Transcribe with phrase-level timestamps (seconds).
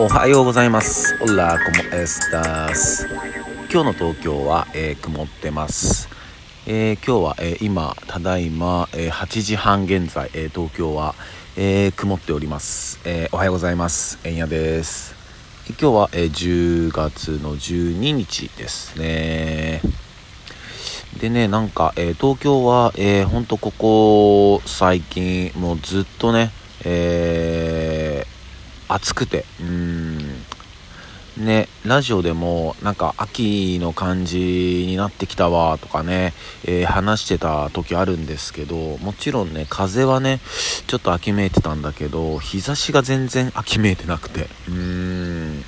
[0.00, 1.16] おはようございます。
[1.20, 3.08] オラコモエスタス。
[3.70, 6.08] 今日の東京は、えー、曇ってます、
[6.66, 11.16] えー今日は、えー今ただいま、えー8時半現在、えー東京は、
[11.56, 14.20] えー曇っております、えーおはようございます。
[14.22, 15.16] えんやです。
[15.68, 19.80] 今日は、えー10月の12日ですね。
[21.20, 26.52] でねなんか、えー東京は、えー、ほんとここ最近もうずっとね
[26.84, 27.67] えー
[28.88, 29.44] 暑くて。
[29.60, 30.18] うん。
[31.38, 36.32] ねラジオでもなんか秋の感じになってきたわとかね、
[36.64, 40.40] えー話してた時あるんですけどもちろんね風はね
[40.88, 44.48] ちょっと秋めいてたんだけど日差しが全然秋めいてなくて。
[44.68, 45.64] うーん。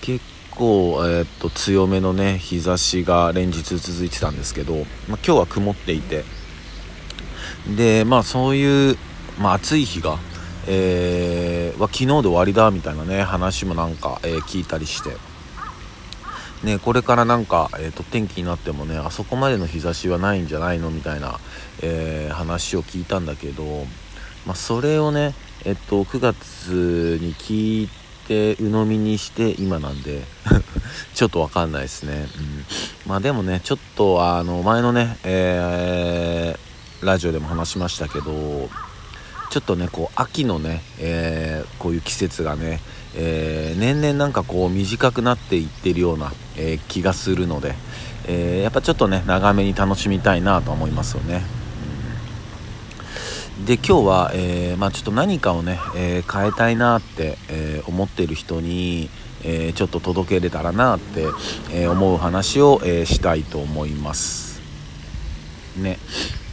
[0.00, 6.24] 結構、えーっと強めのね日差しが連日続いてたんですけど、まあ、今日は曇っていて。
[7.76, 8.96] でまあそういう、
[9.40, 10.18] まあ、暑い日が、
[10.66, 11.49] えー
[11.80, 15.16] は昨日で終わりだみたいなね話もなんか、えー聞いたりして。
[16.64, 21.40] ね、これからなんか、えー、と天気になってもねあそこまでの日差しはないんじゃないのみたいな、
[21.82, 23.86] えー話を聞いたんだけど、
[24.44, 25.32] まあ、それをね、
[25.64, 27.88] えっと9月に聞い
[28.28, 30.22] て鵜呑みにして今なんで
[31.14, 32.28] ちょっとわかんないですね、
[33.06, 36.70] うん、まあでもねちょっとあの前のね、えー
[37.02, 38.68] ラジオでも話しましたけど
[39.50, 42.80] ちょっとねこう秋のね、えーこういう季節がね、
[43.16, 47.74] えー年々なんかこう短くなっていってるような、えー気がするので、
[48.28, 51.42] えやっぱちょっとね長めに楽しみたいなと思いますよね。
[53.66, 59.10] で今日は、えまあ、ちょっと何かをね、え変えたいなって、え思ってる人に、
[59.42, 61.26] えちょっと届けれたらなって、
[61.72, 64.49] え思う話を、えしたいと思います。
[65.76, 65.98] ね。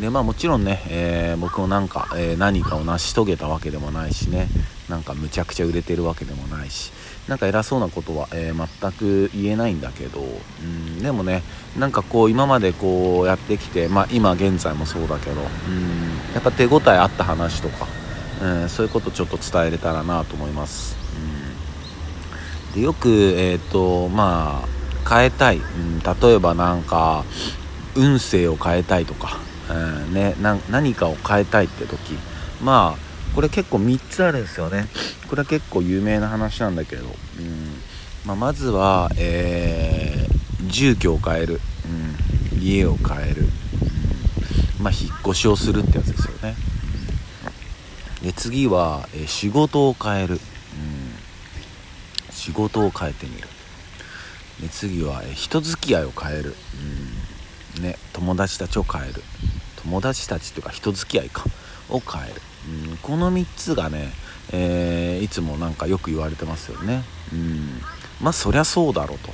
[0.00, 4.48] でまあもちろんね、えー僕もなんか、えー何かを成し遂げたわけでもないしね。
[4.88, 6.92] なんかむちゃくちゃ売れてるわけでもないし。
[7.28, 11.42] なんか偉そうなことは、えー全く言えないんだけど、うん、でもね
[11.78, 15.46] なんかこう今までこうやってきて、まあ、今現在もそうだけど、うん、
[16.34, 17.86] やっぱ手応えあった話とか、
[18.42, 20.96] うん、そういうことちょっと伝えれたらなと思います。
[22.72, 22.74] うん。
[22.74, 27.24] でよく、えーとまあ、変えたい、うん、例えばなんか
[27.94, 29.38] 運勢を変えたいとか、
[29.70, 29.74] う
[30.10, 30.34] んね、
[30.70, 32.18] 何かを変えたいって時。
[32.62, 34.86] まあこれ結構3つあるんですよね。
[35.28, 37.80] これは結構有名な話なんだけど、うん。
[38.26, 40.32] まあ、まずは、えー
[40.68, 41.60] 住居を変える、
[42.54, 42.62] うん。
[42.62, 44.84] 家を変える、うん。
[44.84, 46.54] まあ、引っ越しをするってやつですよね。
[48.22, 50.40] で次は、えー仕事を変える、うん。
[52.30, 53.48] 仕事を変えてみる。
[54.60, 56.54] で次は、えー人付き合いを変える、うん。
[57.80, 59.22] ね、友達たちを変える。
[59.82, 61.44] 友達たちというか人付き合いか
[61.90, 62.40] を変える、
[62.90, 64.12] うん、この3つがね、
[64.52, 67.02] えーいつもなんかよく言われてますよね、
[67.32, 67.80] うん、
[68.20, 69.30] まあそりゃそうだろうと。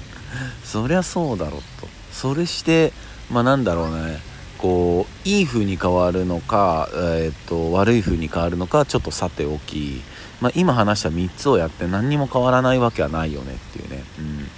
[0.64, 1.88] そりゃそうだろうと。
[2.10, 2.92] それして
[3.30, 4.20] まあなんだろうね。
[4.58, 10.02] こういい風に変わるのか、えーっと悪い風に変わるのかちょっとさておき、
[10.42, 14.48] まあ、今話した3つをやって何にも変わらないわけはないよねっていうね、うん、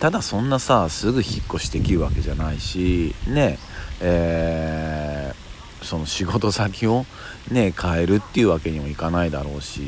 [0.00, 3.58] ただそんなさすぐ引っ越しできるわけじゃないしね
[4.00, 5.48] えー
[5.84, 7.06] その仕事先を
[7.52, 9.80] ね変えるっていうわけにもいかないだろうし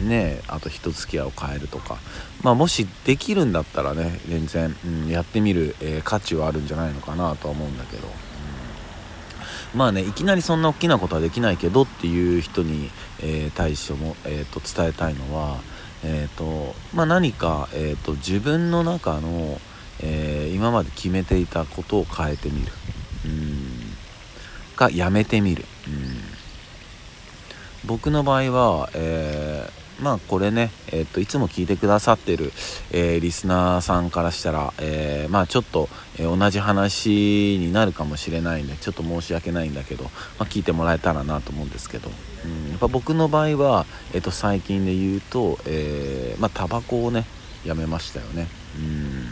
[0.00, 1.98] ねあと人付き合いを変えるとか。
[2.42, 8.08] まあもしできるんだったらね全然、うん、やってみる、えー価値はあるんじゃないのかなとは思うんだけど、
[9.74, 12.90] まあねいきなりそんな大きなことはできないけどっていう人に、
[13.20, 15.58] えー対しても、えー、と伝えたいのは、
[16.04, 19.60] えーとまあ、何か、えー、と自分の中の、
[20.00, 22.72] えー今まで決めていたことを変えてみる。
[23.24, 23.96] うん。
[24.76, 26.16] かやめてみる、うん。
[27.86, 32.52] 僕の場合は、えーまあこれね、えー、といつも聞いてくださってる、
[32.92, 42.10] えーリスナーさんからしたら、えーまあちょっと、え同じ話になるかもしれないんでちょっと申し訳ないんだけど、まあ、聞いてもらえたらなと思うんですけど、
[42.44, 47.24] うん、やっぱ僕の場合は、えー、と最近で言うと、えーまあタバコをね
[47.64, 49.28] やめましたよね、うん、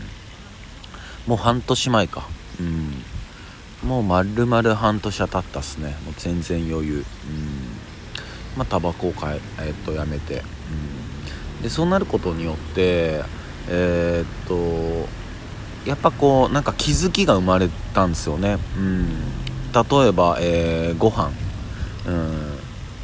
[1.26, 2.26] もう半年前か、
[2.58, 3.04] うん、
[3.84, 5.96] もう丸々半年は経ったっすね。
[6.04, 6.94] もう全然余裕。
[6.94, 7.04] うん。
[8.56, 10.42] まあタバコをかえ、えーっとやめて、
[11.56, 13.22] うん、でそうなることによって
[13.68, 15.08] えーっと
[15.88, 18.56] やっぱこうなんか気づきが生まれたんですよね。
[18.76, 19.08] うん。
[19.72, 21.30] 例えば、えーご飯。
[22.06, 22.54] うん。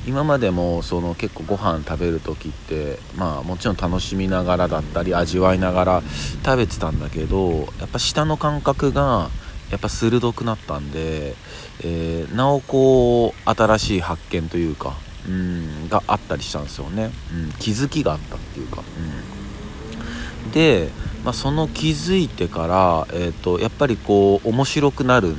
[0.06, 6.03] 今までもその結構ご飯食べる時ってまあもちろん楽しみながらだったり味わいながら
[6.43, 9.29] 食べてたんだけどやっぱ舌の感覚が
[9.70, 11.35] やっぱ鋭くなったんで、
[11.85, 14.96] えーなおこう新しい発見というか、
[15.28, 18.82] うんがあったりしたんですよね、うん、気づきがあったっていうか、
[20.44, 20.88] うん、で、
[21.25, 25.34] まあ、その気づいてから、えーと、やっぱりこう面白くなる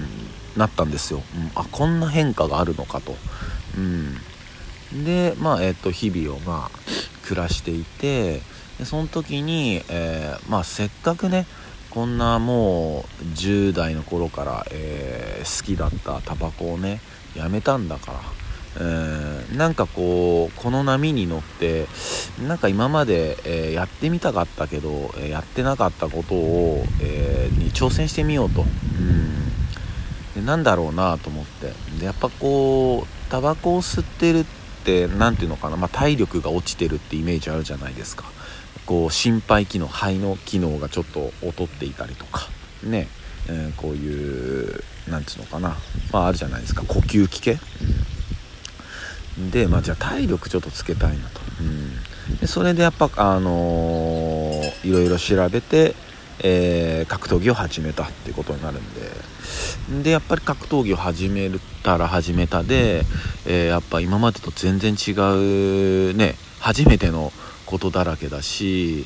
[0.55, 3.15] なったんですよ、うん、あこんな変化があるのかと、
[3.77, 6.79] うん、でまあえっ、ー、と日々をまあ
[7.23, 8.41] 暮らしていて
[8.77, 11.45] でその時に、えー、まあ、せっかくね
[11.89, 17.01] こんなもう10代の頃から、えー、好きだったタバコをね
[17.35, 18.19] やめたんだから、
[18.79, 21.87] え、なんかこうこの波に乗って
[22.47, 28.65] なんか今まで、え、やってみたかったけど、えやってなかったことを、えに挑戦してみようと、う
[29.03, 31.73] ん、でなんだろうなと思って。
[31.99, 34.45] でやっぱこうタバコを吸ってるっ
[34.83, 38.25] て何ていうのかな、まあ、体力が落ちてるってイメージあるじゃないですか。
[38.85, 42.47] こう心肺機能肺の機能がちょっと劣っていたりとか。
[42.83, 43.07] ね、
[43.47, 45.77] えー、こういうなんつうのかな。
[46.11, 46.83] まああるじゃないですか。
[46.87, 47.59] 呼吸器系、うん、
[49.49, 51.63] でまあじゃあ体力ちょっとつけたいなと、う
[52.33, 55.95] ん、でそれでやっぱあのー、いろいろ調べて
[56.43, 59.31] えー、格闘技を始めたっていうことになるんで。
[60.03, 61.49] でやっぱり格闘技を始め
[61.83, 63.03] たら始めたで、
[63.45, 65.11] えー、やっぱ今までと全然違
[66.11, 67.33] うね初めての
[67.65, 69.05] ことだらけだし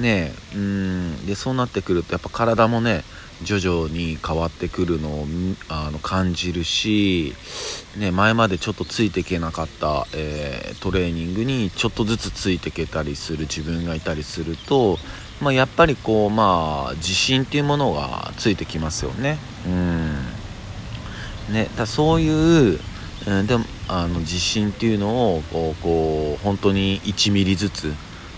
[0.00, 1.26] ねうん。
[1.26, 3.04] でそうなってくるとやっぱ体もね
[3.42, 5.26] 徐々に変わってくるのを
[5.68, 7.34] あの感じるし、
[7.96, 14.98] ね、前までちょっとついていけなかった、えー、トレーニングにちょっとずつついていけたりする自分がいたりすると、
[15.40, 19.38] まあ、やっぱりこうまあ自信っていうものがついてきますよね。
[19.66, 20.10] うん
[21.52, 22.80] ねだそういう
[23.26, 27.92] うん、でもあの自信っていうのをこうこう本当に1ミリずつ、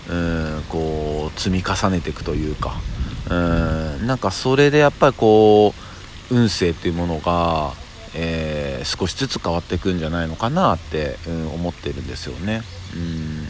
[0.09, 2.75] うん、こう積み重ねていくというか、
[3.99, 5.73] うん、なんかそれでやっぱりこ
[6.31, 7.73] う運勢っていうものが、
[8.15, 12.61] えー、少しずつ変わっていくんじゃないのかなって、うん、思ってるんですよね。
[12.95, 13.47] うん。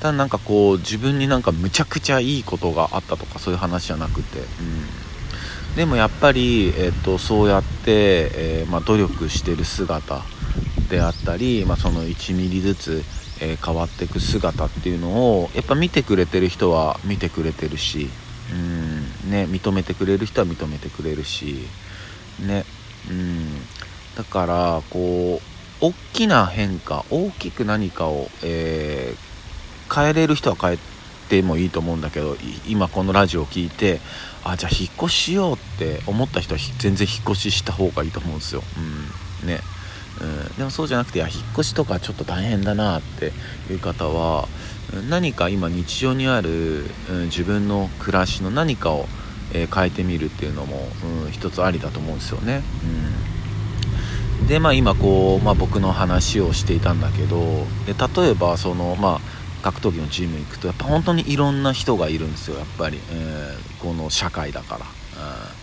[0.00, 10.22] ただなんかこう自分になんかむちゃくちゃいいことがあったとかそういう話じゃなくて、うん、でもやっぱり、えーと、そうやって、えー、まあ、努力してる姿
[10.88, 13.02] であったり、まあ、その1ミリずつ、
[13.40, 18.08] えー、変わっていく姿っていうのをやっぱ見てくれてる人は見てくれてるし、
[18.52, 18.77] うん。
[19.28, 21.66] ね、認めてくれる人は認めてくれるし、
[22.40, 22.64] ね
[23.10, 23.60] うん、
[24.16, 30.78] だからこう大きな変化大きく何かを、えー、変えれる人は変え
[31.28, 32.36] てもいいと思うんだけど
[32.66, 34.00] 今このラジオを聴いて
[34.44, 38.62] あじゃあ引っ越ししようって思った人は全然引っ越しした方がいいと思うんですよ。
[39.42, 39.48] うん。
[39.48, 39.60] ね。
[40.20, 43.32] うん、でもそうじゃなくていや引っ越しとかちょっと大変だなって
[43.70, 44.48] いう方は
[45.08, 49.06] 何か今日常にある、うん、自分の暮らしの何かを、
[49.52, 50.88] えー、変えてみるっていうのも、
[51.24, 52.62] うん、一つありだと思うんですよね。
[54.40, 57.38] うん、でまあ今こう、まあ、僕の話をしていたんだけど
[57.86, 59.20] で例えばそのまあ
[59.62, 64.80] 格闘技のジム行くとやっぱ本当にいろんな人がいるんですよやっぱり、えー、この社会だから。
[64.82, 65.58] うん。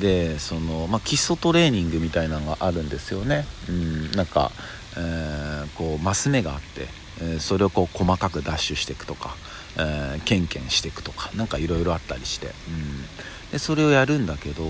[0.00, 4.50] でその、まあ、基礎トレーニングみたいなのがあるんですよね、うん、なんか、
[4.96, 6.88] えー、こうマス目があって、
[7.20, 9.36] えー、それをこう細かくダッシュしていくとか、
[9.78, 12.52] えー、ケンケンしていくとか何かいろいろあったりして、うん、
[13.52, 14.64] でそれをやるんだけど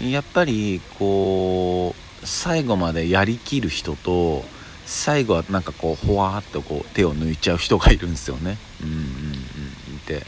[0.00, 4.44] やっぱりこう最後までやりきる人と
[4.84, 8.58] 最後はなんかこうほわーっとこう手を抜いちゃう人がいるんですよね。
[8.82, 10.24] うんうんうん、いて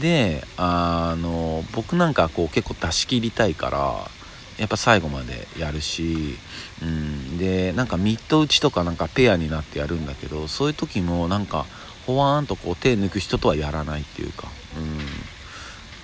[0.00, 4.10] であの僕なんかこう結構出し切りたいから
[4.58, 6.38] やっぱ最後までやるし、
[6.82, 11.66] うん、でなんかミット打ちとかなんかペアになってやるんだけどそういう時もなんか
[12.06, 14.48] ほわーんとこう手抜く人とはやらないっていうか、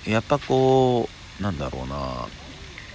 [0.05, 2.27] うん、やっぱこうなんだろうな。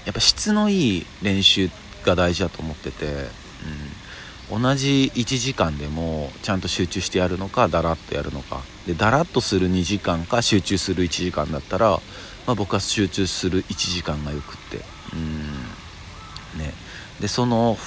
[0.05, 1.71] やっぱ質のいい練習
[2.05, 3.07] が大事だと思ってて、
[4.53, 8.61] うん、同じ1時間でもちゃんと集中してやるのかだらっとやるのか。
[8.87, 11.91] でだらっとする2時間か集中する1時間だったら、
[12.47, 14.85] まあ、僕は集中する1時間がよくって。
[15.15, 16.61] うん。
[16.61, 16.75] ね。
[17.21, 17.79] でその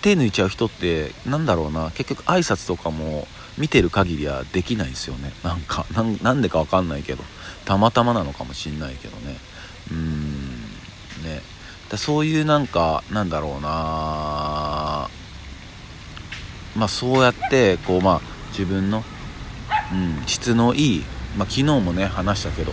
[0.00, 1.90] 手抜いちゃう人ってなんだろうな。
[1.90, 5.32] 結局挨拶とかも見てる限りはできないですよね。
[5.44, 5.84] なんか
[6.22, 7.24] なんでか分かんないけど。
[7.68, 9.36] たまたまなのかもしんないけどね。
[9.90, 10.62] うん。
[11.22, 11.42] ね。
[11.90, 15.10] だそういうなんかなんだろうな。
[16.76, 18.20] まあ、そうやってこう、まあ、
[18.52, 19.02] 自分の、
[19.92, 21.04] うん、質のいい、
[21.36, 22.72] まあ、昨日もね話したけど、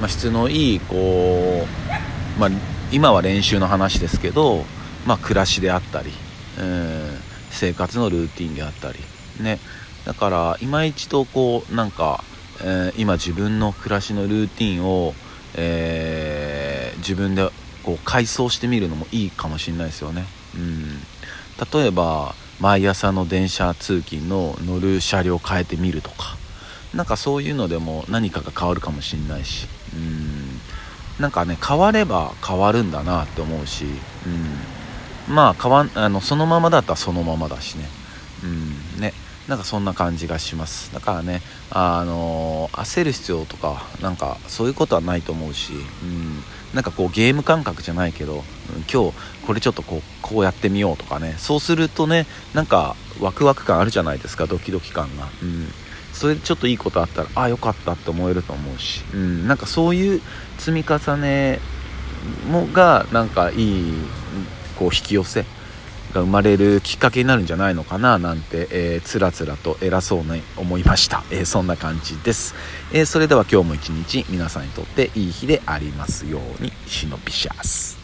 [0.00, 2.50] まあ、質のいいこう、まあ、
[2.92, 4.64] 今は練習の話ですけど、
[5.06, 6.12] まあ、暮らしであったり、
[6.58, 7.18] うん、
[7.50, 9.00] 生活のルーティンであったり
[9.40, 9.58] ね。
[10.04, 12.24] だから今一度こうなんか、
[12.60, 15.14] えー、今自分の暮らしのルーティンを、
[15.54, 17.48] えー、自分で
[17.82, 20.24] こう改装してみるのもいいかもしれないですよね。
[20.54, 21.00] うん、
[21.72, 26.38] 例えば毎朝の電車通勤の乗る車両変えてみるとか。
[26.94, 29.68] なんかそういうのでも何かが変わるかもしんないし。
[29.94, 30.60] うん。
[31.20, 33.84] なんかね変われば変わるんだなって思うし、
[35.28, 37.84] うん、まあ変わあのそのままだったらそのままだしね,、
[38.42, 39.00] うん。
[39.00, 39.12] ね。
[39.48, 40.92] なんかそんな感じがします。
[40.94, 46.42] だからねあの焦る必要とかなんかそういうことはないと思うし、うん、
[46.74, 48.44] なんかこうゲーム感覚じゃないけど、
[48.92, 49.16] 今日
[49.46, 51.34] これちょっとこうこうやってみようとかね。
[51.38, 55.68] そうするとねなんかワクワク感あるじゃないですかドキドキ感が、うん、
[56.12, 60.20] それでちょっといいことあったらああよかったって思えると思うし、うん、なんかそういう
[60.58, 61.60] 積み重ね
[62.48, 63.94] もがなんかいい
[64.78, 65.44] こう引き寄せ
[66.10, 72.54] が生まれるきっかけになるんじゃないのかななんて、えー、つらつらと偉そうに思いました、えー、そんな感じです、
[72.92, 77.99] えー、それでは今日も一日皆さんにとっていい日でありますように忍びシャス